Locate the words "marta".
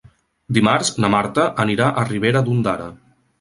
1.15-1.45